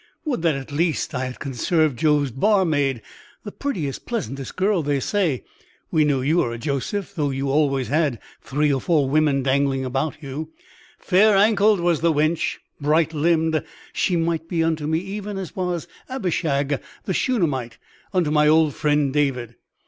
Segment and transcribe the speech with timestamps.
[0.25, 3.03] Would that at least I had conserved Jove's barmaid;
[3.43, 5.43] the prettiest, pleasantest girl they say
[5.91, 9.85] (we know you are a Joseph, though you always had three or four women dangling
[9.85, 10.53] about you);
[10.97, 15.87] fair ankled was the wench, bright limbed; she might be unto me even as was
[16.09, 17.77] Abishag, the Shunammite,
[18.11, 19.53] unto my old friend David."